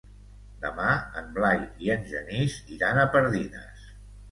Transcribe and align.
Demà 0.63 0.93
en 1.21 1.27
Blai 1.35 1.61
i 1.85 1.93
en 1.97 2.09
Genís 2.15 2.59
iran 2.79 3.05
a 3.05 3.07
Pardines. 3.19 3.89